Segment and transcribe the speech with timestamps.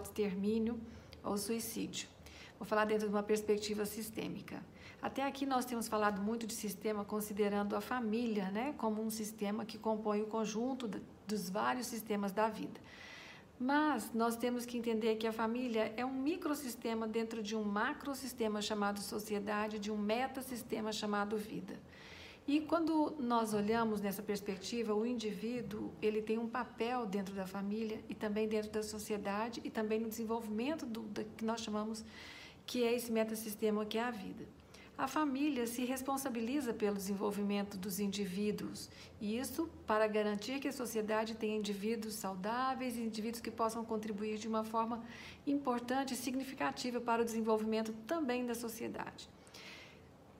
[0.00, 0.80] autoextermínio
[1.22, 2.08] ou suicídio.
[2.58, 4.62] Vou falar dentro de uma perspectiva sistêmica.
[5.00, 9.64] Até aqui nós temos falado muito de sistema considerando a família, né, como um sistema
[9.64, 10.88] que compõe o conjunto
[11.26, 12.78] dos vários sistemas da vida.
[13.58, 18.60] Mas nós temos que entender que a família é um microsistema dentro de um macrosistema
[18.62, 21.78] chamado sociedade, de um metasistema chamado vida.
[22.46, 28.02] E quando nós olhamos nessa perspectiva, o indivíduo ele tem um papel dentro da família
[28.08, 32.04] e também dentro da sociedade e também no desenvolvimento do, do que nós chamamos
[32.66, 34.44] que é esse metasistema que é a vida.
[35.00, 41.34] A família se responsabiliza pelo desenvolvimento dos indivíduos, e isso para garantir que a sociedade
[41.34, 45.02] tenha indivíduos saudáveis indivíduos que possam contribuir de uma forma
[45.46, 49.26] importante e significativa para o desenvolvimento também da sociedade.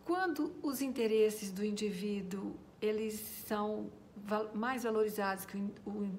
[0.04, 3.14] Quando os interesses do indivíduo eles
[3.46, 3.90] são
[4.54, 5.56] mais valorizados que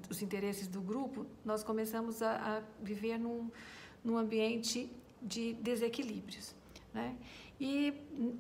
[0.10, 3.50] os interesses do grupo, nós começamos a, a viver num,
[4.04, 6.54] num ambiente de desequilíbrios.
[6.94, 7.16] Né?
[7.60, 7.94] E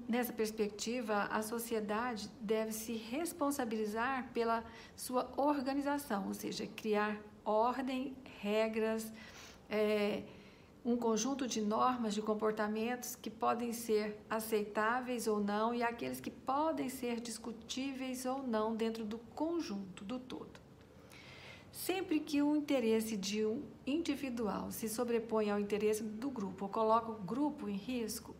[0.09, 4.63] nessa perspectiva, a sociedade deve se responsabilizar pela
[4.95, 9.13] sua organização, ou seja, criar ordem, regras,
[9.69, 10.23] é,
[10.83, 16.31] um conjunto de normas de comportamentos que podem ser aceitáveis ou não e aqueles que
[16.31, 20.59] podem ser discutíveis ou não dentro do conjunto, do todo.
[21.71, 27.11] Sempre que o interesse de um individual se sobrepõe ao interesse do grupo ou coloca
[27.11, 28.35] o grupo em risco,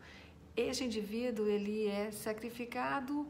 [0.58, 3.28] este indivíduo ele é sacrificado,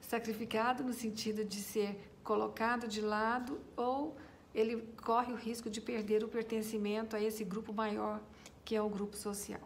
[0.00, 4.16] sacrificado no sentido de ser colocado de lado ou
[4.54, 8.20] ele corre o risco de perder o pertencimento a esse grupo maior
[8.64, 9.60] que é o grupo social.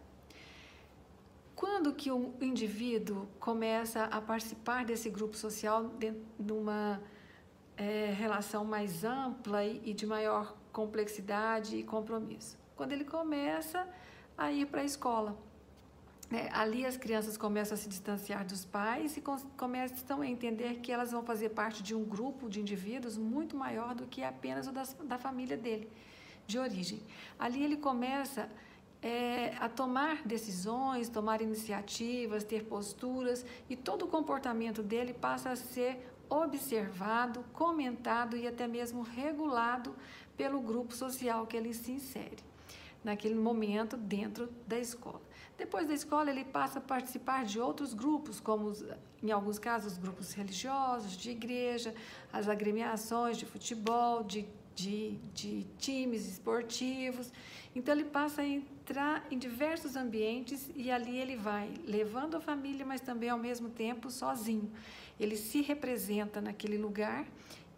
[1.54, 7.00] Quando que um indivíduo começa a participar desse grupo social dentro de uma
[7.76, 12.56] é, relação mais ampla e, de maior complexidade e compromisso?
[12.76, 13.88] Quando ele começa
[14.36, 15.36] a ir para a escola
[16.30, 19.22] é, ali as crianças começam a se distanciar dos pais e
[19.56, 23.94] começam a entender que elas vão fazer parte de um grupo de indivíduos muito maior
[23.94, 25.90] do que apenas o da família dele,
[26.46, 27.00] de origem.
[27.38, 28.50] Ali ele começa
[29.02, 35.56] é, a tomar decisões, tomar iniciativas, ter posturas e todo o comportamento dele passa a
[35.56, 39.94] ser observado, comentado e até mesmo regulado
[40.36, 42.36] pelo grupo social que ele se insere
[43.02, 45.22] naquele momento dentro da escola.
[45.56, 48.72] Depois da escola, ele passa a participar de outros grupos, como
[49.22, 51.94] em alguns casos, grupos religiosos, de igreja,
[52.32, 54.46] as agremiações de futebol, de,
[54.78, 57.32] de, de times esportivos.
[57.74, 62.86] Então, ele passa a entrar em diversos ambientes e ali ele vai levando a família,
[62.86, 64.70] mas também ao mesmo tempo sozinho.
[65.18, 67.26] Ele se representa naquele lugar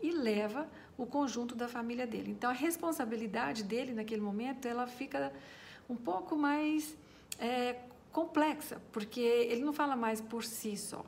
[0.02, 0.68] e leva
[0.98, 2.30] o conjunto da família dele.
[2.30, 5.32] Então, a responsabilidade dele naquele momento ela fica
[5.88, 6.94] um pouco mais
[7.38, 7.76] é,
[8.12, 11.02] complexa, porque ele não fala mais por si só.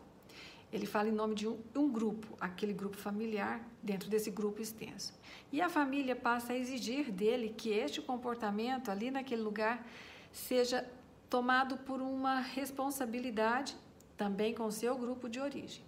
[0.73, 5.13] Ele fala em nome de um, um, grupo, aquele grupo familiar, dentro desse grupo extenso.
[5.53, 9.87] E a família passa a exigir dele que este comportamento ali naquele lugar
[10.33, 10.89] seja
[11.29, 13.77] tomado por uma responsabilidade
[14.17, 15.85] também com o seu grupo de origem.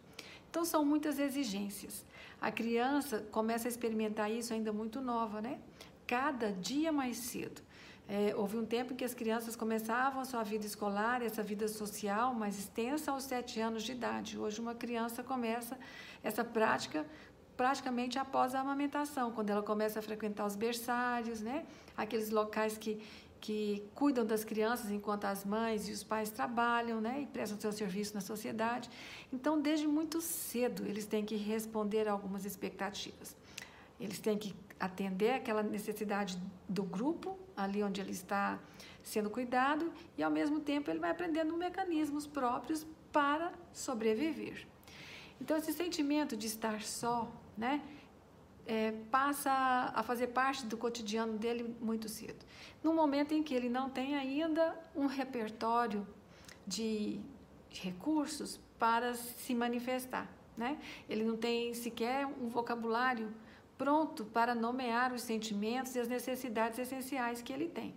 [0.50, 2.04] Então são muitas exigências.
[2.40, 5.58] A criança começa a experimentar isso ainda muito nova, né?
[6.06, 7.62] Cada dia mais cedo.
[8.08, 11.66] É, houve um tempo em que as crianças começavam a sua vida escolar, essa vida
[11.68, 14.38] social mais extensa aos sete anos de idade.
[14.38, 15.78] Hoje uma criança começa
[16.22, 17.06] essa prática
[17.56, 21.64] praticamente após a amamentação, quando ela começa a frequentar os berçários, né?
[21.96, 23.00] Aqueles locais que
[23.44, 27.70] que cuidam das crianças enquanto as mães e os pais trabalham, né, e prestam seu
[27.72, 28.88] serviço na sociedade.
[29.30, 33.36] Então, desde muito cedo, eles têm que responder a algumas expectativas.
[34.00, 38.58] Eles têm que atender aquela necessidade do grupo, ali onde ele está
[39.02, 44.66] sendo cuidado, e ao mesmo tempo ele vai aprendendo mecanismos próprios para sobreviver.
[45.40, 47.82] Então, esse sentimento de estar só, né,
[48.66, 49.50] é, passa
[49.94, 52.44] a fazer parte do cotidiano dele muito cedo.
[52.82, 56.06] No momento em que ele não tem ainda um repertório
[56.66, 57.20] de
[57.70, 60.78] recursos para se manifestar, né?
[61.08, 63.32] Ele não tem sequer um vocabulário
[63.76, 67.94] pronto para nomear os sentimentos e as necessidades essenciais que ele tem.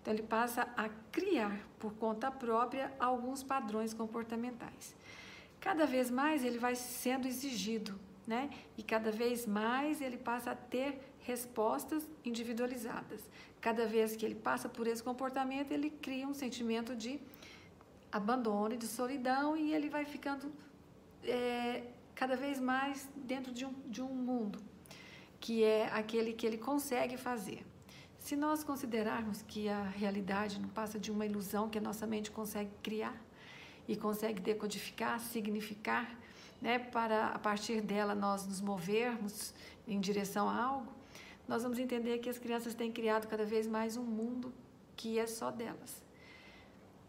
[0.00, 4.96] Então, ele passa a criar por conta própria alguns padrões comportamentais.
[5.60, 8.48] Cada vez mais ele vai sendo exigido, né?
[8.76, 13.28] E cada vez mais ele passa a ter respostas individualizadas.
[13.60, 17.20] Cada vez que ele passa por esse comportamento, ele cria um sentimento de
[18.10, 20.50] abandono e de solidão e ele vai ficando
[21.24, 21.82] é,
[22.14, 24.67] cada vez mais dentro de um, de um mundo
[25.40, 27.64] que é aquele que ele consegue fazer.
[28.18, 32.30] se nós considerarmos que a realidade não passa de uma ilusão que a nossa mente
[32.30, 33.16] consegue criar
[33.86, 36.18] e consegue decodificar, significar,
[36.60, 39.54] né, para a partir dela nós nos movermos
[39.86, 40.92] em direção a algo,
[41.46, 44.52] nós vamos entender que as crianças têm criado cada vez mais um mundo
[44.94, 46.02] que é só delas.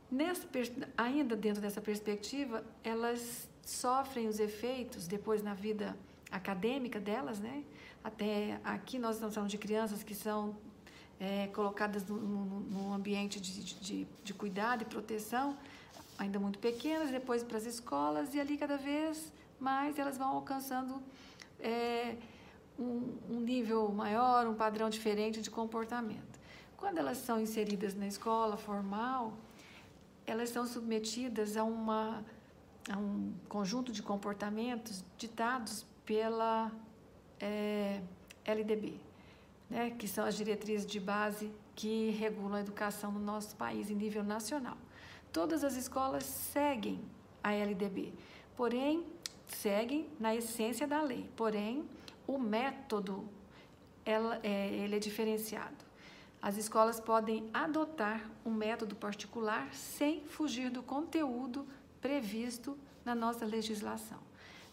[0.10, 0.48] Nessa,
[0.98, 5.98] ainda dentro dessa perspectiva, elas sofrem os efeitos depois na vida
[6.32, 7.64] acadêmica delas, né?
[8.04, 10.56] Até aqui nós estamos falando de crianças que são
[11.20, 15.58] é, colocadas num ambiente de, de, de cuidado e proteção,
[16.18, 21.02] ainda muito pequenas, depois para as escolas, e ali cada vez mais elas vão alcançando
[21.60, 22.16] é,
[22.80, 26.40] um, um nível maior, um padrão diferente de comportamento.
[26.78, 29.34] Quando elas são inseridas na escola formal,
[30.26, 32.24] elas são submetidas a, uma,
[32.90, 36.72] a um conjunto de comportamentos ditados pela
[37.40, 38.02] é,
[38.46, 39.00] LDB,
[39.70, 43.96] né, que são as diretrizes de base que regulam a educação no nosso país em
[43.96, 44.78] nível nacional.
[45.32, 47.00] Todas as escolas seguem
[47.44, 48.14] a LDB,
[48.56, 49.06] porém,
[49.48, 51.88] seguem na essência da lei, porém,
[52.28, 53.28] o método
[54.06, 55.90] ela, é, ele é diferenciado.
[56.42, 61.68] As escolas podem adotar um método particular sem fugir do conteúdo
[62.00, 64.29] previsto na nossa legislação.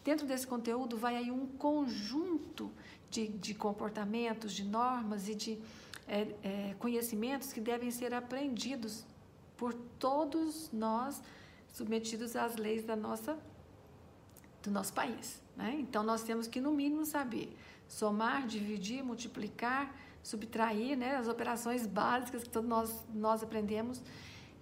[0.06, 2.70] Dentro desse conteúdo vai aí um conjunto
[3.10, 5.58] de, de comportamentos, de normas e de
[6.06, 9.04] é, é, conhecimentos que devem ser aprendidos
[9.56, 11.20] por todos nós
[11.72, 13.36] submetidos às leis da nossa,
[14.62, 15.42] do nosso país.
[15.56, 15.76] Né?
[15.80, 17.52] Então, nós temos que, no mínimo, saber
[17.88, 19.92] somar, dividir, multiplicar,
[20.22, 21.16] subtrair, né?
[21.16, 24.00] as operações básicas que todos nós, nós aprendemos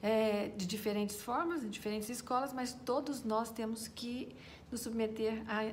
[0.02, 4.34] é, de diferentes formas, em diferentes escolas, mas todos nós temos que
[4.74, 5.72] nos submeter a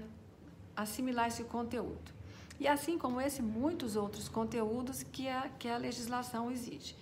[0.83, 2.11] assimilar esse conteúdo.
[2.59, 6.95] E assim como esse, muitos outros conteúdos que a, que a legislação exige.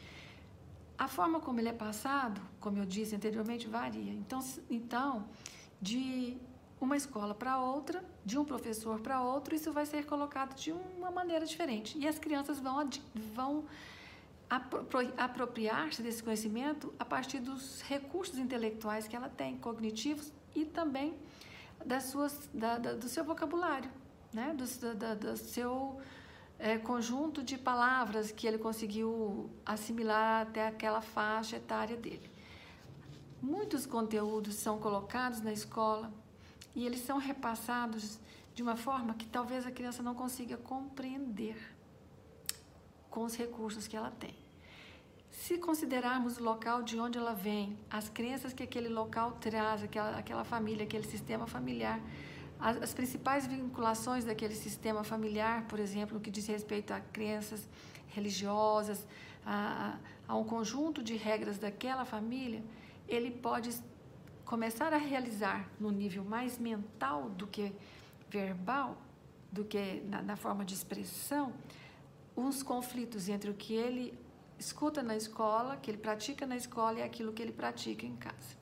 [0.97, 4.13] A forma como ele é passado, como eu disse anteriormente, varia.
[4.13, 5.25] Então, então
[5.81, 6.37] de
[6.79, 11.11] uma escola para outra, de um professor para outro, isso vai ser colocado de uma
[11.11, 11.97] maneira diferente.
[11.97, 12.89] E as crianças vão,
[13.35, 13.65] vão
[15.17, 21.13] apropriar-se desse conhecimento a partir dos recursos intelectuais que ela tem, cognitivos e também
[21.85, 23.89] das suas, da, da, do seu vocabulário,
[24.33, 24.53] né?
[24.53, 25.99] do, da, do seu
[26.57, 32.29] é, conjunto de palavras que ele conseguiu assimilar até aquela faixa etária dele.
[33.41, 36.11] Muitos conteúdos são colocados na escola
[36.75, 38.19] e eles são repassados
[38.53, 41.57] de uma forma que talvez a criança não consiga compreender
[43.09, 44.35] com os recursos que ela tem.
[45.39, 50.18] Se considerarmos o local de onde ela vem, as crenças que aquele local traz, aquela,
[50.18, 51.97] aquela família, aquele sistema familiar,
[52.59, 57.69] as, as principais vinculações daquele sistema familiar, por exemplo, no que diz respeito a crenças
[58.09, 59.07] religiosas,
[59.45, 59.97] a,
[60.27, 62.62] a um conjunto de regras daquela família,
[63.07, 63.69] ele pode
[64.44, 67.74] começar a realizar no nível mais mental do que
[68.30, 68.97] verbal,
[69.50, 71.53] do que na, na forma de expressão,
[72.35, 74.13] uns conflitos entre o que ele
[74.59, 78.59] escuta na escola, que ele pratica na escola e aquilo que ele pratica em casa.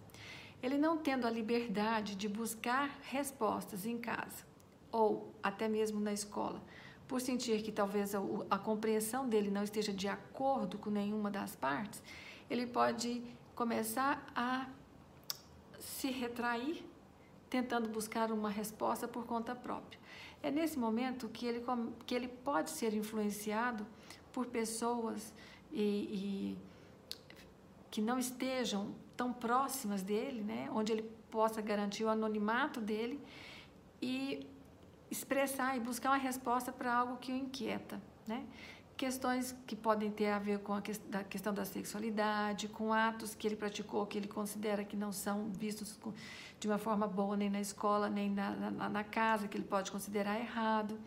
[0.62, 4.46] Ele não tendo a liberdade de buscar respostas em casa
[4.92, 6.62] ou até mesmo na escola,
[7.08, 11.56] por sentir que talvez a, a compreensão dele não esteja de acordo com nenhuma das
[11.56, 12.02] partes,
[12.50, 13.24] ele pode
[13.56, 14.68] começar a
[15.80, 16.84] se retrair,
[17.50, 20.00] tentando buscar uma resposta por conta própria.
[20.44, 21.64] É nesse momento que ele,
[22.06, 23.86] que ele pode ser influenciado
[24.32, 25.34] por pessoas
[25.72, 26.58] e, e
[27.90, 30.70] que não estejam tão próximas dele, né?
[30.74, 33.20] onde ele possa garantir o anonimato dele
[34.02, 34.46] e
[35.10, 38.02] expressar e buscar uma resposta para algo que o inquieta.
[38.28, 38.46] Né?
[38.98, 43.56] questões que podem ter a ver com a questão da sexualidade, com atos que ele
[43.56, 45.98] praticou que ele considera que não são vistos
[46.60, 49.92] de uma forma boa nem na escola, nem na, na, na casa, que ele pode
[49.92, 51.00] considerar errado.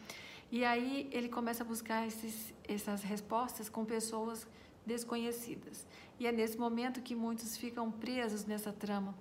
[0.52, 4.46] E aí ele começa a buscar esses, essas respostas com pessoas
[4.84, 5.86] desconhecidas.
[6.18, 9.14] E é nesse momento que muitos ficam presos nessa trama.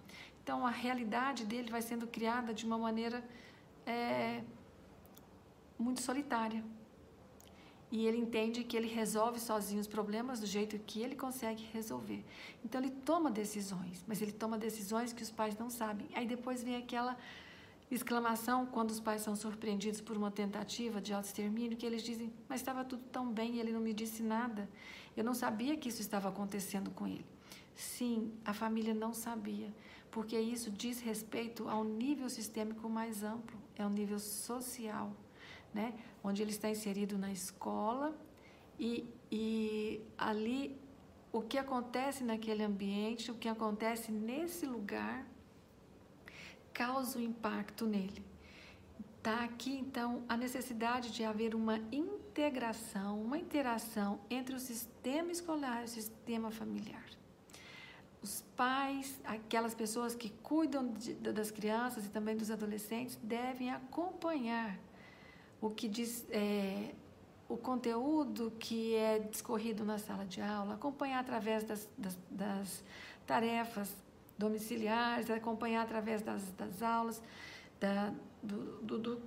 [0.43, 3.23] Então a realidade dele vai sendo criada de uma maneira
[3.85, 4.43] é,
[5.77, 6.63] muito solitária
[7.91, 12.23] e ele entende que ele resolve sozinho os problemas do jeito que ele consegue resolver.
[12.63, 16.07] Então ele toma decisões, mas ele toma decisões que os pais não sabem.
[16.13, 17.17] Aí depois vem aquela
[17.89, 22.61] exclamação quando os pais são surpreendidos por uma tentativa de autoextermínio, que eles dizem: "Mas
[22.61, 24.69] estava tudo tão bem ele não me disse nada.
[25.17, 27.25] Eu não sabia que isso estava acontecendo com ele."
[27.75, 29.73] Sim, a família não sabia,
[30.11, 35.15] porque isso diz respeito ao nível sistêmico mais amplo, é o nível social
[35.73, 35.93] né?
[36.23, 38.15] onde ele está inserido na escola
[38.79, 40.79] E, e ali,
[41.33, 45.27] o que acontece naquele ambiente, o que acontece nesse lugar,
[46.73, 48.23] causa um impacto nele.
[49.17, 55.81] Está aqui, então, a necessidade de haver uma integração, uma interação entre o sistema escolar
[55.81, 57.03] e o sistema familiar.
[58.21, 64.77] Os pais, aquelas pessoas que cuidam de, das crianças e também dos adolescentes, devem acompanhar
[65.61, 66.93] o que diz é,
[67.49, 72.83] o conteúdo que é discorrido na sala de aula, acompanhar através das, das, das
[73.25, 73.93] tarefas
[74.39, 77.21] domiciliares, acompanhar através das, das aulas,
[77.79, 79.21] da, do, do, do,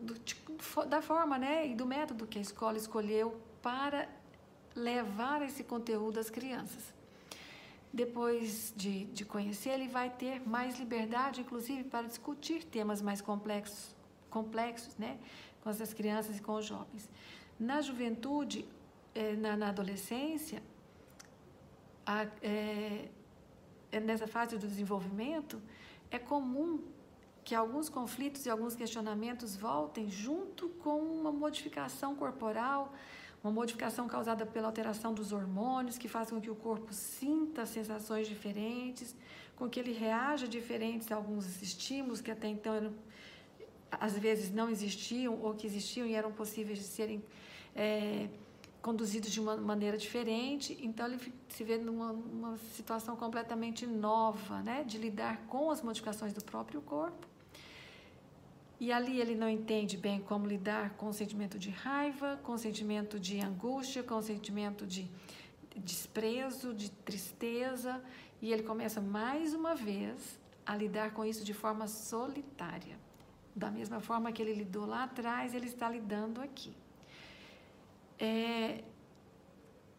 [0.00, 4.08] do, da forma né, e do método que a escola escolheu para
[4.74, 6.92] levar esse conteúdo às crianças.
[7.92, 13.94] Depois de, de conhecer, ele vai ter mais liberdade, inclusive, para discutir temas mais complexos,
[14.30, 15.18] complexos né,
[15.62, 17.08] com as crianças e com os jovens.
[17.60, 18.66] Na juventude,
[19.14, 20.60] eh, na, na adolescência,
[22.04, 23.08] a, é,
[24.00, 25.60] nessa fase do desenvolvimento,
[26.10, 26.80] é comum
[27.44, 32.94] que alguns conflitos e alguns questionamentos voltem junto com uma modificação corporal,
[33.42, 38.26] uma modificação causada pela alteração dos hormônios, que faz com que o corpo sinta sensações
[38.26, 39.14] diferentes,
[39.54, 42.94] com que ele reaja diferentes a alguns estímulos que até então eram,
[43.90, 47.22] às vezes não existiam ou que existiam e eram possíveis de serem
[47.76, 48.28] é,
[48.84, 54.98] conduzidos de uma maneira diferente, então ele se vê numa situação completamente nova, né, de
[54.98, 57.26] lidar com as modificações do próprio corpo.
[58.78, 62.58] E ali ele não entende bem como lidar com o sentimento de raiva, com o
[62.58, 65.10] sentimento de angústia, com o sentimento de
[65.74, 68.04] desprezo, de tristeza,
[68.42, 72.98] e ele começa mais uma vez a lidar com isso de forma solitária.
[73.56, 76.83] Da mesma forma que ele lidou lá atrás, ele está lidando aqui.
[78.18, 78.84] É,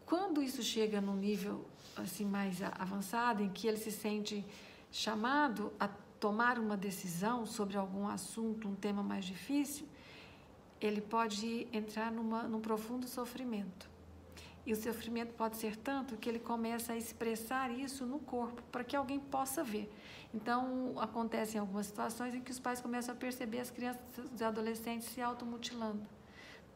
[0.05, 4.45] quando isso chega num nível assim mais avançado, em que ele se sente
[4.91, 5.87] chamado a
[6.19, 9.87] tomar uma decisão sobre algum assunto, um tema mais difícil,
[10.79, 13.89] ele pode entrar numa, num profundo sofrimento.
[14.65, 18.83] E o sofrimento pode ser tanto que ele começa a expressar isso no corpo, para
[18.83, 19.91] que alguém possa ver.
[20.33, 24.01] Então, acontecem algumas situações em que os pais começam a perceber as crianças
[24.39, 26.14] e adolescentes se automutilando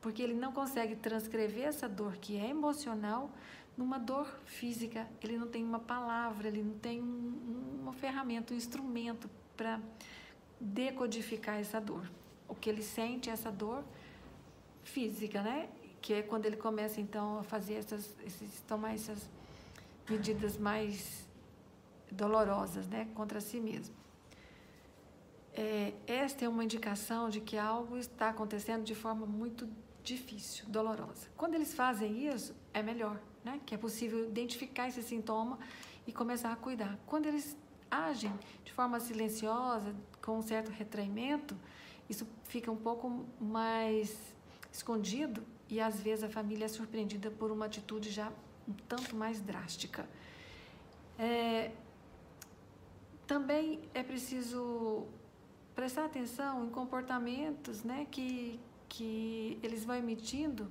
[0.02, 3.30] porque ele não consegue transcrever essa dor que é emocional
[3.78, 5.08] numa dor física.
[5.22, 9.80] Ele não tem uma palavra, ele não tem um, uma ferramenta, um instrumento para
[10.60, 12.10] decodificar essa dor.
[12.48, 13.84] O que ele sente é essa dor
[14.84, 15.70] física, né?
[16.02, 19.30] Que é quando ele começa então a fazer essas, esses, tomar essas
[20.10, 21.28] medidas mais
[22.12, 23.96] dolorosas, né, contra si mesmo.
[25.54, 29.68] É, esta é uma indicação de que algo está acontecendo de forma muito
[30.04, 31.28] difícil, dolorosa.
[31.36, 33.60] Quando eles fazem isso, é melhor, né?
[33.66, 35.60] Que é possível identificar esse sintoma
[36.08, 36.98] e começar a cuidar.
[37.06, 37.58] Quando eles
[37.90, 41.56] agem de forma silenciosa, com um certo retraimento,
[42.10, 44.18] isso fica um pouco mais
[44.72, 48.32] escondido e às vezes a família é surpreendida por uma atitude já
[48.68, 50.08] um tanto mais drástica.
[51.18, 51.72] É,
[53.28, 55.06] também é preciso
[55.76, 58.60] prestar atenção em comportamentos né, que,
[58.90, 60.70] que eles vão emitindo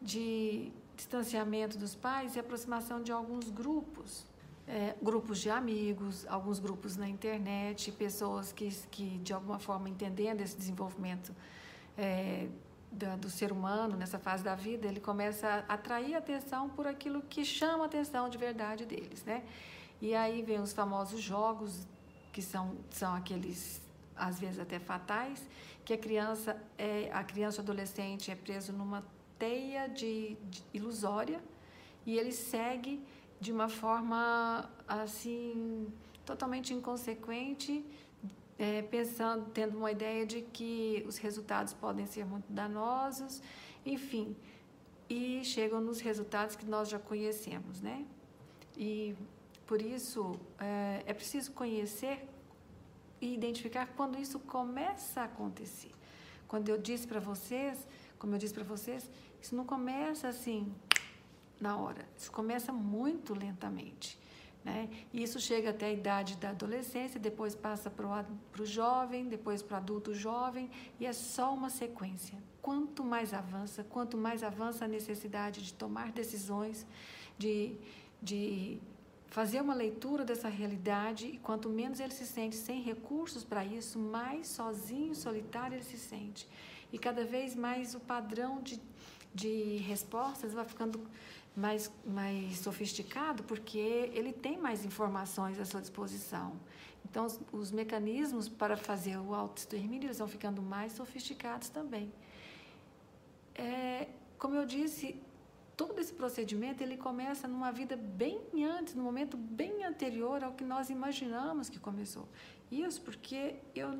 [0.00, 4.24] de distanciamento dos pais e aproximação de alguns grupos.
[4.68, 10.40] É, grupos de amigos, alguns grupos na internet, pessoas que, que de alguma forma entendendo
[10.40, 11.32] esse desenvolvimento
[11.96, 12.48] é,
[12.90, 17.22] do, do, ser humano nessa fase da vida, ele começa a atrair atenção por aquilo
[17.22, 19.44] que chama a atenção de verdade deles, né?
[20.00, 21.86] E aí vem os famosos jogos,
[22.32, 23.80] que são, são aqueles,
[24.16, 25.46] às vezes até fatais,
[25.84, 29.04] que a criança é a criança adolescente é preso numa
[29.38, 31.40] teia de, de ilusória
[32.04, 33.02] e ele segue
[33.40, 35.92] de uma forma assim
[36.24, 37.84] totalmente inconsequente,
[38.58, 43.42] é, pensando, tendo uma ideia de que os resultados podem ser muito danosos,
[43.84, 44.34] enfim,
[45.08, 48.04] e chegam nos resultados que nós já conhecemos, né?
[48.76, 49.14] E
[49.66, 52.26] por isso é, é preciso conhecer
[53.20, 55.92] e identificar quando isso começa a acontecer.
[56.48, 57.86] Quando eu disse para vocês,
[58.18, 60.72] como eu disse para vocês, isso não começa assim
[61.60, 64.18] na hora, isso começa muito lentamente.
[64.64, 64.90] Né?
[65.12, 68.26] E isso chega até a idade da adolescência, depois passa para
[68.58, 70.68] o jovem, depois para o adulto jovem,
[70.98, 72.36] e é só uma sequência.
[72.60, 76.84] Quanto mais avança, quanto mais avança a necessidade de tomar decisões,
[77.38, 77.76] de,
[78.20, 78.80] de
[79.28, 83.98] fazer uma leitura dessa realidade e quanto menos ele se sente sem recursos para isso,
[83.98, 86.48] mais sozinho, solitário ele se sente.
[86.92, 88.80] E cada vez mais o padrão de,
[89.34, 91.00] de respostas vai ficando
[91.56, 96.54] mais, mais sofisticado porque ele tem mais informações à sua disposição.
[97.04, 102.12] Então, os, os mecanismos para fazer o auto-extermínio vão ficando mais sofisticados também.
[103.54, 105.18] É, como eu disse,
[105.76, 110.64] todo esse procedimento ele começa numa vida bem antes, no momento bem anterior ao que
[110.64, 112.26] nós imaginamos que começou.
[112.70, 113.90] Isso porque eu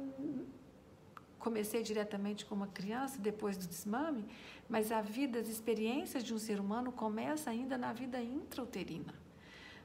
[1.38, 4.24] comecei diretamente como uma criança depois do desmame,
[4.68, 9.14] mas a vida, as experiências de um ser humano começa ainda na vida intrauterina.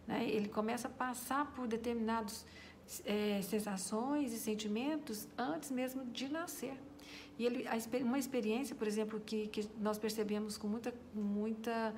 [0.07, 0.27] Né?
[0.27, 2.45] Ele começa a passar por determinadas
[3.05, 6.77] é, sensações e sentimentos antes mesmo de nascer.
[7.41, 7.65] E ele,
[8.03, 11.91] uma experiência, por exemplo, que, que nós percebemos com muita, muita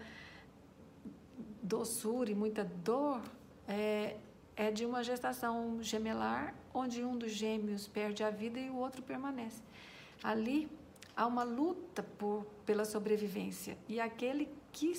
[1.62, 3.22] doçura e muita dor,
[3.68, 4.16] é,
[4.56, 9.04] é de uma gestação gemelar, onde um dos gêmeos perde a vida e o outro
[9.04, 9.62] permanece.
[10.24, 10.72] Ali
[11.14, 13.78] há uma luta por, pela sobrevivência.
[13.90, 14.94] E aquele que,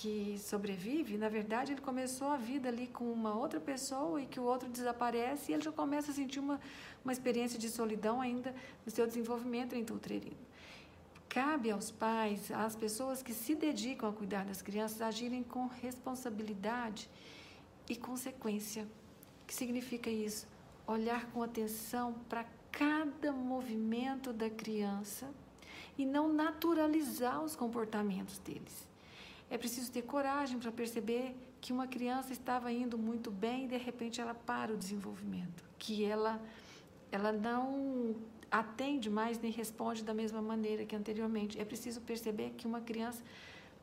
[0.00, 4.40] que sobrevive, na verdade, ele começou a vida ali com uma outra pessoa e que
[4.40, 6.58] o outro desaparece e ele já começa a sentir uma,
[7.04, 8.54] uma experiência de solidão ainda
[8.86, 10.38] no seu desenvolvimento intrauterino.
[11.28, 17.06] Cabe aos pais, às pessoas que se dedicam a cuidar das crianças, agirem com responsabilidade
[17.86, 18.84] e consequência.
[19.42, 20.48] O que significa isso?
[20.86, 25.28] Olhar com atenção para cada movimento da criança
[25.98, 28.89] e não naturalizar os comportamentos deles.
[29.50, 33.76] É preciso ter coragem para perceber que uma criança estava indo muito bem e de
[33.76, 36.40] repente ela para o desenvolvimento, que ela
[37.12, 38.14] ela não
[38.50, 41.58] atende mais nem responde da mesma maneira que anteriormente.
[41.60, 43.22] É preciso perceber que uma criança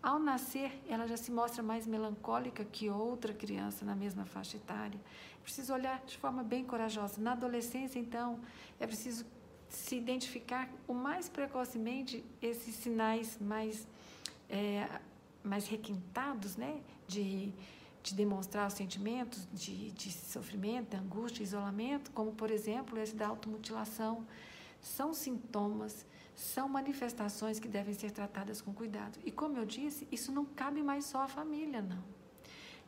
[0.02, 5.00] ao nascer, ela já se mostra mais melancólica que outra criança na mesma faixa etária.
[5.40, 7.20] É preciso olhar de forma bem corajosa.
[7.20, 8.40] Na adolescência, então,
[8.80, 9.26] é preciso
[9.68, 13.88] se identificar o mais precocemente esses sinais mais,
[14.50, 14.88] é,
[15.48, 16.82] mais requintados, né?
[17.08, 17.54] De,
[18.04, 24.26] de demonstrar os sentimentos de, de sofrimento, angústia, isolamento, como, por exemplo, esse da automutilação.
[24.82, 26.06] São sintomas,
[26.36, 29.20] são manifestações que devem ser tratadas com cuidado.
[29.26, 32.04] E, como eu disse, isso não cabe mais só à família, não.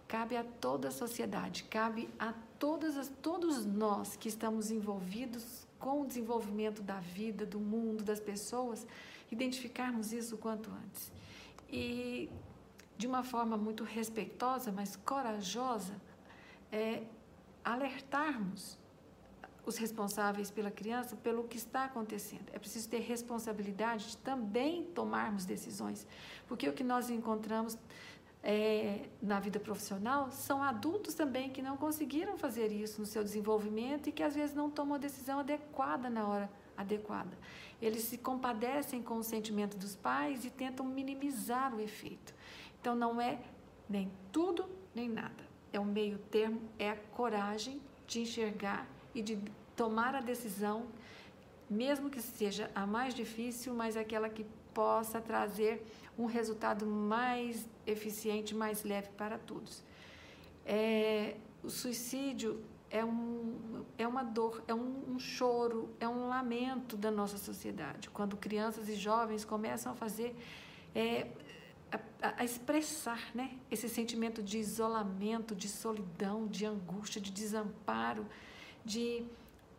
[0.08, 6.02] Cabe a toda a sociedade, cabe a todas as, todos nós que estamos envolvidos com
[6.02, 8.86] o desenvolvimento da vida, do mundo, das pessoas,
[9.32, 11.12] identificarmos isso o quanto antes.
[11.72, 12.30] E
[13.00, 15.96] de uma forma muito respeitosa, mas corajosa,
[16.70, 17.04] é,
[17.64, 18.78] alertarmos
[19.66, 22.44] os responsáveis pela criança pelo que está acontecendo.
[22.52, 26.06] É preciso ter responsabilidade de também tomarmos decisões,
[26.46, 27.78] porque o que nós encontramos
[28.44, 34.10] é, na vida profissional são adultos também que não conseguiram fazer isso no seu desenvolvimento
[34.10, 37.38] e que às vezes não tomam a decisão adequada na hora adequada.
[37.82, 42.34] Eles se compadecem com o sentimento dos pais e tentam minimizar o efeito.
[42.80, 43.40] Então não é
[43.90, 45.48] nem tudo nem nada.
[45.72, 49.40] É um meio termo, é a coragem de enxergar e de
[49.76, 50.88] tomar a decisão,
[51.70, 55.86] mesmo que seja a mais difícil, mas aquela que possa trazer
[56.18, 59.84] um resultado mais eficiente, mais leve para todos.
[60.66, 66.98] É, o suicídio é, um, é uma dor, é um, um, choro, é um lamento
[66.98, 68.10] da nossa sociedade.
[68.10, 70.36] Quando crianças e jovens começam a fazer,
[70.94, 71.28] é,
[71.92, 78.26] a, a, expressar né, esse sentimento de isolamento, de solidão, de angústia, de desamparo,
[78.84, 79.26] de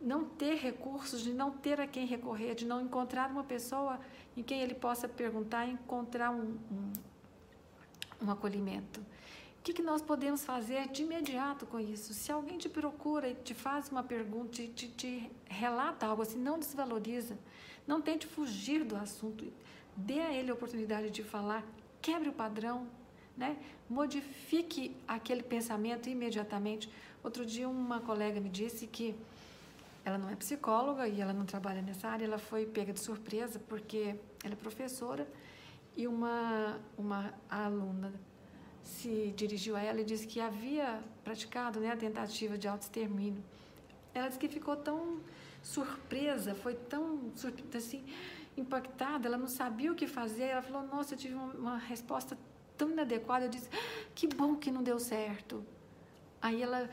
[0.01, 3.99] não ter recursos, de não ter a quem recorrer, de não encontrar uma pessoa
[4.35, 6.93] em quem ele possa perguntar e encontrar um, um,
[8.23, 8.99] um acolhimento.
[8.99, 12.15] O que, que, nós podemos fazer de imediato com isso?
[12.15, 16.39] Se alguém te procura e te faz uma pergunta, te, te, te relata algo assim,
[16.39, 17.37] não desvaloriza,
[17.85, 19.45] não tente fugir do assunto,
[19.95, 21.63] dê a ele a oportunidade de falar,
[22.01, 22.87] quebre o padrão,
[23.37, 23.57] né?
[23.89, 26.89] modifique aquele pensamento imediatamente.
[27.23, 29.13] Outro dia, uma colega me disse que
[30.03, 33.59] ela não é psicóloga e ela não trabalha nessa área, ela foi pega de surpresa
[33.67, 35.27] porque ela é professora
[35.95, 38.13] e uma, uma aluna
[38.81, 43.43] se dirigiu a ela e disse que havia praticado né, a tentativa de autoextermínio.
[44.13, 45.19] Ela disse que ficou tão
[45.61, 47.31] surpresa, foi tão
[47.75, 48.03] assim,
[48.55, 50.43] impactada, ela não sabia o que fazer.
[50.43, 52.37] Ela falou: Nossa, eu tive uma resposta
[52.77, 53.45] tão inadequada.
[53.45, 53.69] Eu disse:
[54.13, 55.65] Que bom que não deu certo.
[56.41, 56.89] Aí ela,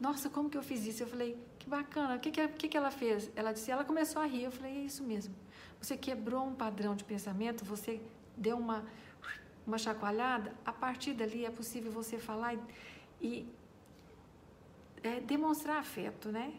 [0.00, 1.02] Nossa, como que eu fiz isso?
[1.02, 2.16] Eu falei: que bacana.
[2.16, 3.30] O que, que, que, ela fez?
[3.34, 4.44] Ela disse, ela começou a rir.
[4.44, 5.34] Eu falei, é isso mesmo.
[5.80, 8.00] Você quebrou um padrão de pensamento, você
[8.36, 8.84] deu uma,
[9.66, 10.54] uma chacoalhada.
[10.64, 12.60] A partir dali é possível você falar e,
[13.20, 13.48] e
[15.02, 16.52] é, demonstrar afeto, né?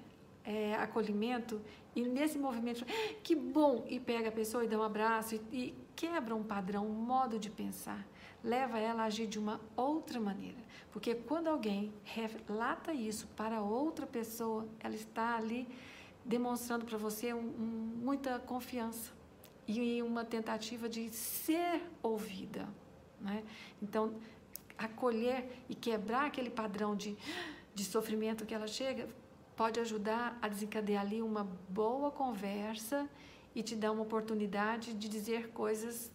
[0.46, 1.60] É, acolhimento.
[1.96, 2.86] E nesse movimento,
[3.24, 3.84] que bom!
[3.90, 5.36] E pega a pessoa e dá um abraço.
[5.36, 8.06] E, e quebra um padrão, um modo de pensar,
[8.44, 10.58] leva ela a agir de uma outra maneira.
[10.92, 15.68] Porque quando alguém relata isso para outra pessoa, ela está ali
[16.24, 19.12] demonstrando para você um, um, muita confiança
[19.68, 22.68] e uma tentativa de ser ouvida.
[23.20, 23.44] Né?
[23.82, 24.16] Então,
[24.78, 27.16] acolher e quebrar aquele padrão de,
[27.74, 29.08] de sofrimento que ela chega
[29.56, 33.10] pode ajudar a desencadear ali uma boa conversa
[33.54, 36.12] e te dar uma oportunidade de dizer coisas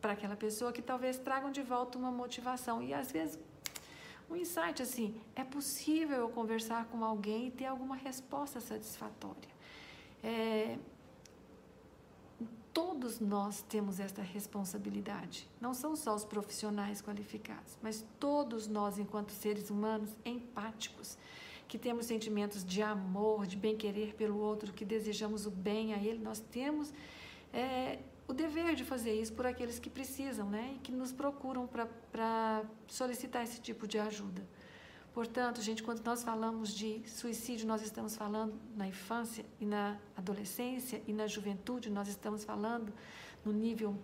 [0.00, 2.82] para aquela pessoa que talvez tragam de volta uma motivação.
[2.82, 3.38] E às vezes,
[4.30, 9.50] um insight assim: é possível eu conversar com alguém e ter alguma resposta satisfatória.
[10.22, 10.78] É,
[12.72, 15.48] todos nós temos esta responsabilidade.
[15.60, 21.18] Não são só os profissionais qualificados, mas todos nós, enquanto seres humanos empáticos,
[21.68, 26.18] que temos sentimentos de amor, de bem-querer pelo outro, que desejamos o bem a ele,
[26.18, 26.92] nós temos
[27.52, 30.74] é, o dever de fazer isso por aqueles que precisam, né?
[30.76, 34.42] E que nos procuram para solicitar esse tipo de ajuda.
[35.12, 41.02] Portanto, gente, quando nós falamos de suicídio, nós estamos falando na infância e na adolescência
[41.06, 42.92] e na juventude, nós estamos falando
[43.44, 43.98] no nível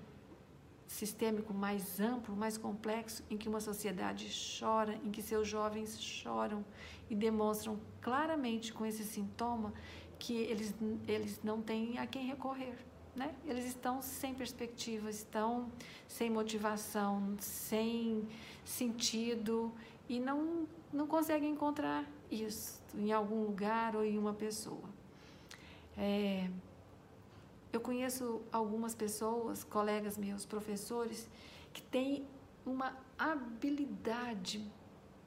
[0.87, 6.64] sistêmico mais amplo, mais complexo, em que uma sociedade chora, em que seus jovens choram
[7.09, 9.73] e demonstram claramente com esse sintoma
[10.18, 10.75] que eles,
[11.07, 12.75] eles não têm a quem recorrer.
[13.14, 13.35] Né?
[13.44, 15.70] Eles estão sem perspectiva, estão
[16.09, 18.27] sem motivação, sem
[18.64, 19.73] sentido
[20.09, 24.88] e não, não conseguem encontrar isso em algum lugar ou em uma pessoa.
[25.97, 26.49] É,
[27.77, 31.29] eu conheço algumas pessoas, colegas meus, professores,
[31.73, 32.27] que têm
[32.65, 34.65] uma habilidade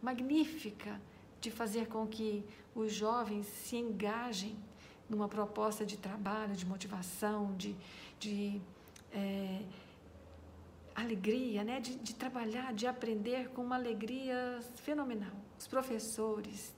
[0.01, 1.01] magnífica
[1.39, 4.57] de fazer com que os jovens se engajem
[5.09, 7.75] numa proposta de trabalho, de motivação, de,
[8.19, 8.61] de
[9.13, 9.61] é,
[10.95, 11.79] alegria, né?
[11.79, 15.35] De, de, trabalhar, de aprender com uma alegria fenomenal.
[15.57, 16.75] Os professores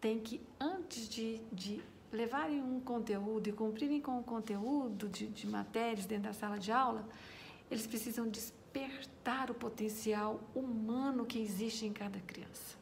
[0.00, 5.46] têm que, antes de, de levarem um conteúdo e cumprirem com o conteúdo de, de
[5.46, 7.06] matérias dentro da sala de aula,
[7.70, 12.78] eles precisam despertar o potencial humano que existe em cada criança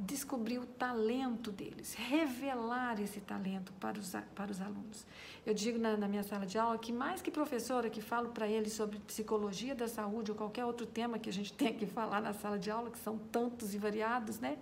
[0.00, 5.06] descobrir o talento deles, revelar esse talento para os, para os alunos.
[5.44, 8.48] Eu digo na, na minha sala de aula que, mais que professora que falo para
[8.48, 12.20] eles sobre psicologia da saúde ou qualquer outro tema que a gente tem que falar
[12.20, 14.58] na sala de aula, que são tantos e variados, né?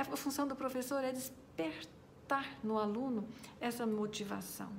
[0.00, 3.28] A função do professor é despertar no aluno
[3.60, 4.72] essa motivação,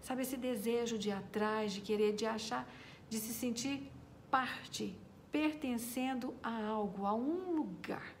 [0.00, 2.66] sabe, esse desejo de ir atrás, de querer, de achar,
[3.08, 3.90] de se sentir
[4.30, 4.96] parte
[5.30, 8.14] pertencendo a algo, a um lugar.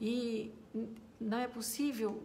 [0.00, 0.52] E
[1.20, 2.22] não é possível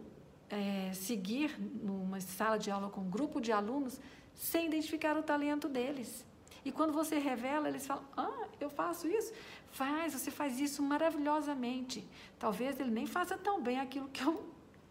[0.50, 4.00] é, seguir numa sala de aula com um grupo de alunos
[4.34, 6.26] sem identificar o talento deles.
[6.66, 9.34] E quando você revela, eles falam: Ah, eu faço isso?
[9.72, 12.08] Faz, você faz isso maravilhosamente.
[12.40, 14.46] Talvez ele nem faça tão bem aquilo que eu,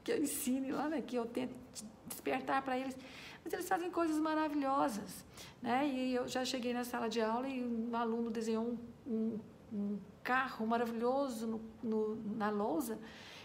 [0.05, 1.55] que eu ensine lá, né, que eu tento
[2.07, 2.97] despertar para eles
[3.45, 5.25] mas eles fazem coisas maravilhosas.
[5.61, 5.89] Né?
[5.89, 9.41] E eu já cheguei na sala de aula e um aluno desenhou um, um,
[9.73, 12.99] um carro maravilhoso no, no, na lousa.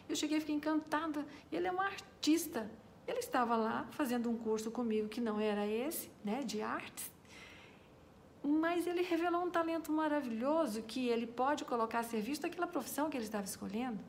[0.07, 1.25] Eu cheguei e fiquei encantada.
[1.51, 2.69] Ele é um artista.
[3.07, 7.11] Ele estava lá fazendo um curso comigo que não era esse, né, de artes,
[8.47, 13.17] mas ele revelou um talento maravilhoso que ele pode colocar a serviço daquela profissão que
[13.17, 13.99] ele estava escolhendo.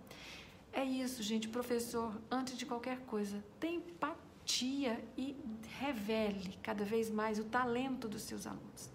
[0.72, 5.36] É isso, gente, professor, antes de qualquer coisa, tem empatia e
[5.80, 8.88] revele cada vez mais o talento dos seus alunos.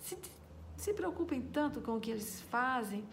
[0.00, 0.18] Se,
[0.76, 3.04] se preocupem tanto com o que eles fazem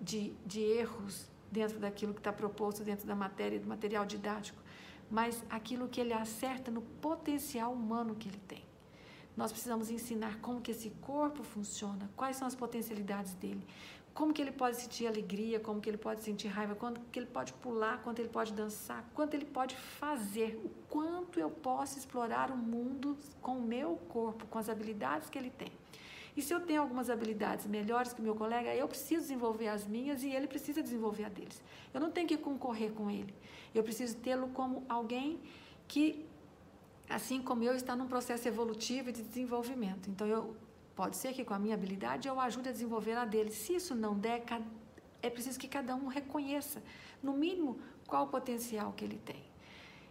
[0.00, 4.60] de, de erros dentro daquilo que está proposto dentro da matéria, do material didático,
[5.10, 8.65] mas aquilo que ele acerta no potencial humano que ele tem.
[9.36, 13.66] Nós precisamos ensinar como que esse corpo funciona, quais são as potencialidades dele,
[14.14, 17.26] como que ele pode sentir alegria, como que ele pode sentir raiva, quanto que ele
[17.26, 22.50] pode pular, quanto ele pode dançar, quanto ele pode fazer, o quanto eu posso explorar
[22.50, 25.70] o mundo com o meu corpo, com as habilidades que ele tem.
[26.36, 29.86] E se eu tenho algumas habilidades melhores que o meu colega, eu preciso desenvolver as
[29.86, 31.62] minhas e ele precisa desenvolver a deles.
[31.94, 33.34] Eu não tenho que concorrer com ele.
[33.74, 35.40] Eu preciso tê-lo como alguém
[35.88, 36.25] que,
[37.08, 40.10] assim como eu, está num processo evolutivo e de desenvolvimento.
[40.10, 40.56] Então, eu
[40.96, 43.50] Pode ser que com a minha habilidade eu ajude a desenvolver a dele.
[43.50, 44.42] Se isso não der,
[45.22, 46.82] é preciso que cada um reconheça,
[47.22, 49.44] no mínimo, qual o potencial que ele tem.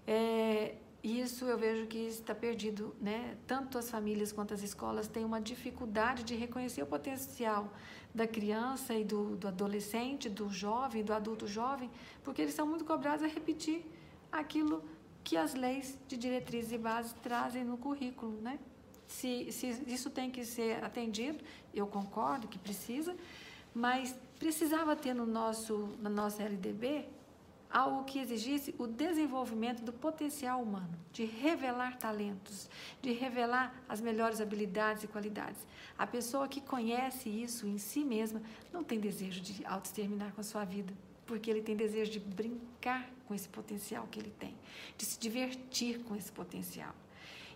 [0.05, 3.35] É, isso eu vejo que está perdido, né?
[3.47, 7.73] Tanto as famílias quanto as escolas têm uma dificuldade de reconhecer o potencial
[8.13, 11.89] da criança e do, do adolescente, do jovem, do adulto jovem,
[12.23, 13.83] porque eles são muito cobrados a repetir
[14.31, 14.83] aquilo
[15.25, 18.57] que as leis de diretrizes e bases trazem no currículo, né?
[19.07, 23.15] se, se isso tem que ser atendido, eu concordo que precisa,
[23.73, 27.07] mas precisava ter no nosso, na nossa LDB
[27.69, 32.69] algo que exigisse o desenvolvimento do potencial humano, de revelar talentos,
[33.01, 35.67] de revelar as melhores habilidades e qualidades.
[35.97, 40.43] A pessoa que conhece isso em si mesma não tem desejo de auto-exterminar com a
[40.43, 40.93] sua vida,
[41.25, 44.55] porque ele tem desejo de brincar com esse potencial que ele tem,
[44.97, 46.93] de se divertir com esse potencial.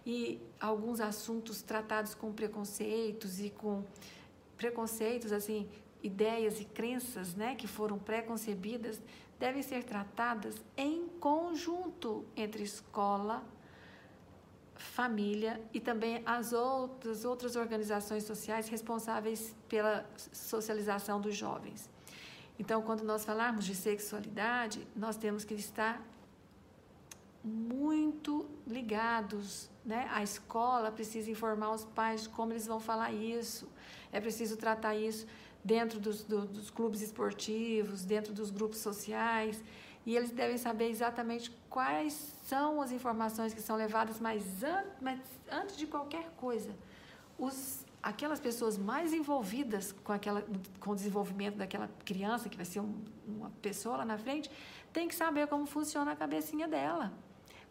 [0.06, 3.84] E alguns assuntos tratados com preconceitos e com
[4.58, 5.70] preconceitos assim,
[6.02, 9.02] ideias e crenças, né, que foram preconcebidas,
[9.40, 13.44] devem ser tratadas em conjunto entre escola,
[14.76, 21.90] família e também as outras, outras organizações sociais responsáveis pela socialização dos jovens.
[22.60, 26.06] Então, quando nós falarmos de sexualidade, nós temos que estar
[27.42, 30.10] muito ligados, né?
[30.12, 33.68] A escola precisa informar os pais como eles vão falar isso.
[34.12, 35.26] É preciso tratar isso
[35.64, 39.64] dentro dos, do, dos clubes esportivos, dentro dos grupos sociais,
[40.06, 45.20] e eles devem saber exatamente quais são as informações que são levadas, mas, an, mas
[45.52, 46.74] antes de qualquer coisa,
[47.38, 50.46] os, aquelas pessoas mais envolvidas com, aquela,
[50.80, 52.96] com o desenvolvimento daquela criança, que vai ser um,
[53.28, 54.50] uma pessoa lá na frente,
[54.94, 57.12] tem que saber como funciona a cabecinha dela,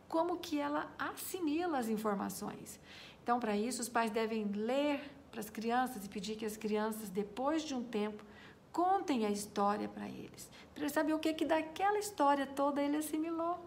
[0.08, 2.78] como que ela assimila as informações.
[3.22, 7.10] Então, para isso, os pais devem ler para as crianças e pedir que as crianças,
[7.10, 8.24] depois de um tempo,
[8.72, 12.96] contem a história para eles, para eles saberem o que, que daquela história toda ele
[12.96, 13.58] assimilou.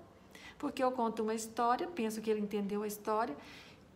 [0.57, 3.35] Porque eu conto uma história, penso que ele entendeu a história,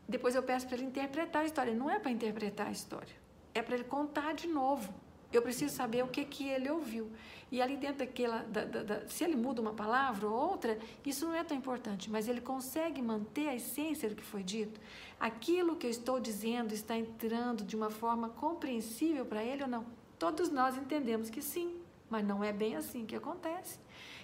[0.08, 1.74] depois eu peço para ele interpretar a história.
[1.74, 3.15] Não é para interpretar a história,
[3.54, 4.94] é para ele contar de novo.
[5.34, 7.12] Eu preciso saber o que, que ele ouviu.
[7.52, 8.39] E ali dentro daquela.
[8.44, 12.10] Da, da, da, se ele muda uma palavra ou outra, isso não é tão importante,
[12.10, 14.80] mas ele consegue manter a essência do que foi dito.
[15.20, 19.86] Aquilo que eu estou dizendo está entrando de uma forma compreensível para ele ou não?
[20.18, 21.76] Todos nós entendemos que sim,
[22.10, 23.80] mas não é bem assim que acontece.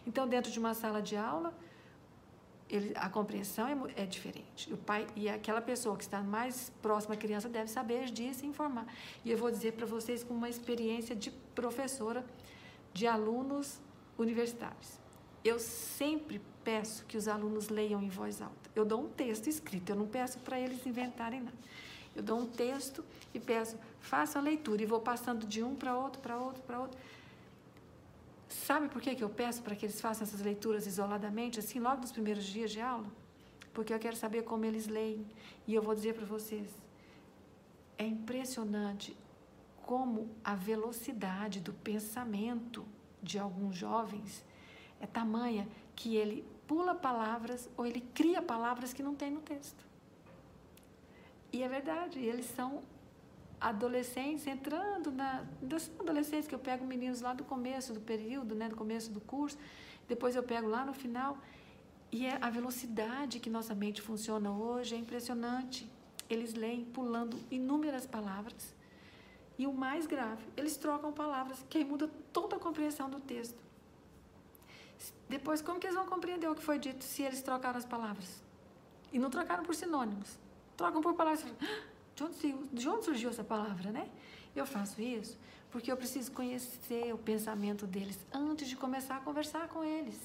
[0.06, 1.54] Então, dentro de uma sala de aula,
[2.71, 4.73] ele, a compreensão é, é, diferente.
[4.73, 8.47] O pai e aquela pessoa que está mais próxima à criança deve saber disso e
[8.47, 8.88] informar.
[9.25, 12.25] E eu vou dizer para vocês com uma experiência de professora
[12.93, 13.79] de alunos
[14.17, 14.99] universitários.
[15.43, 18.69] Eu sempre peço que os alunos leiam em voz alta.
[18.73, 21.57] Eu dou um texto escrito, eu não peço para eles inventarem nada.
[22.15, 23.03] Eu dou um texto
[23.34, 26.79] e peço, faça a leitura e vou passando de um para outro, para outro, para
[26.79, 26.97] outro.
[28.67, 32.02] Sabe por que, que eu peço para que eles façam essas leituras isoladamente, assim, logo
[32.02, 33.10] nos primeiros dias de aula?
[33.74, 35.26] Porque eu quero saber como eles leem.
[35.67, 36.69] E eu vou dizer para vocês:
[37.97, 39.17] é impressionante
[39.82, 42.86] como a velocidade do pensamento
[43.21, 44.43] de alguns jovens
[45.00, 49.84] é tamanha que ele pula palavras ou ele cria palavras que não tem no texto.
[51.52, 52.84] E é verdade, eles são
[53.62, 58.67] adolescentes entrando na das adolescentes que eu pego meninos lá do começo do período, né,
[58.67, 59.58] do começo do curso,
[60.08, 61.38] depois eu pego lá no final
[62.12, 65.88] e é a velocidade que nossa mente funciona hoje é impressionante.
[66.30, 68.74] Eles leem pulando inúmeras palavras
[69.58, 73.62] e o mais grave, eles trocam palavras, que aí muda toda a compreensão do texto.
[75.30, 78.41] Depois, como que eles vão compreender o que foi dito se eles trocaram as palavras?
[79.13, 80.38] E não trocaram por sinônimos.
[80.76, 81.45] Trocam por palavras.
[82.15, 84.10] De onde, de onde surgiu essa palavra, né?
[84.56, 85.38] Eu faço isso
[85.71, 90.19] porque eu preciso conhecer o pensamento deles antes de começar a conversar com eles.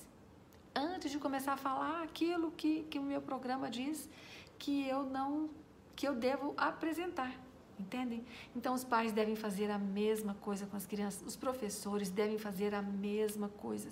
[0.74, 4.08] Antes de começar a falar aquilo que, que o meu programa diz
[4.58, 5.48] que eu não
[5.94, 7.32] que eu devo apresentar.
[7.78, 8.24] Entendem?
[8.54, 12.74] Então, os pais devem fazer a mesma coisa com as crianças, os professores devem fazer
[12.74, 13.90] a mesma coisa,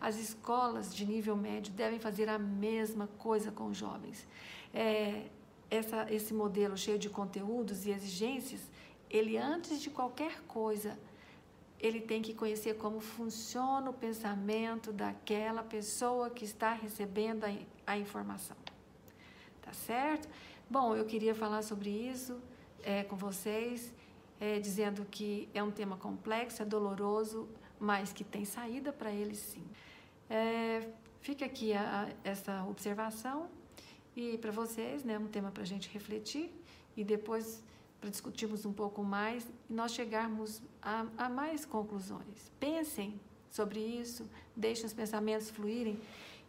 [0.00, 4.26] as escolas de nível médio devem fazer a mesma coisa com os jovens.
[4.72, 5.26] É,
[5.70, 8.60] essa, esse modelo cheio de conteúdos e exigências,
[9.10, 10.98] ele, antes de qualquer coisa,
[11.80, 17.52] ele tem que conhecer como funciona o pensamento daquela pessoa que está recebendo a,
[17.86, 18.56] a informação.
[19.60, 20.28] Tá certo?
[20.68, 22.40] Bom, eu queria falar sobre isso
[22.82, 23.92] é, com vocês,
[24.40, 27.48] é, dizendo que é um tema complexo, é doloroso,
[27.78, 29.64] mas que tem saída para ele sim.
[30.28, 30.88] É,
[31.20, 33.48] fica aqui a, a, essa observação
[34.16, 36.50] e para vocês, né, um tema para a gente refletir
[36.96, 37.62] e depois
[38.00, 42.52] para discutirmos um pouco mais e nós chegarmos a, a mais conclusões.
[42.60, 43.18] Pensem
[43.50, 45.98] sobre isso, deixem os pensamentos fluírem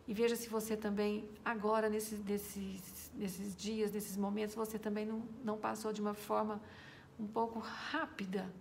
[0.07, 5.23] e veja se você também, agora, nesses, nesses, nesses dias, nesses momentos, você também não,
[5.43, 6.61] não passou de uma forma
[7.19, 8.51] um pouco rápida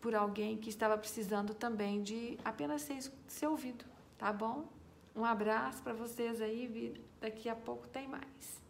[0.00, 3.84] por alguém que estava precisando também de apenas ser, ser ouvido,
[4.16, 4.64] tá bom?
[5.14, 6.66] Um abraço para vocês aí,
[7.22, 8.61] daqui a pouco tem mais.